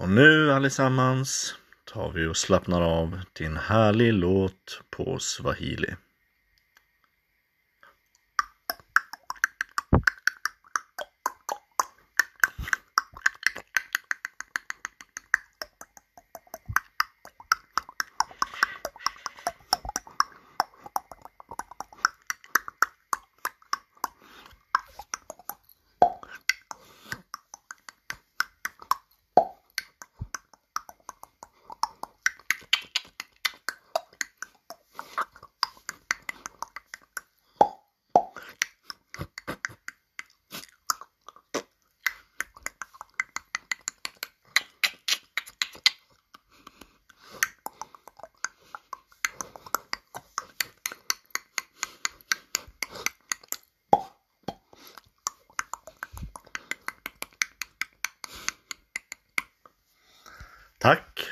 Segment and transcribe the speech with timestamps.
[0.00, 1.54] Och nu allesammans
[1.84, 5.94] tar vi och slappnar av till en härlig låt på swahili.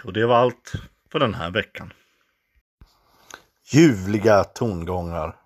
[0.04, 0.72] Och det var allt
[1.12, 1.92] för den här veckan.
[3.70, 5.36] Ljuvliga tongångar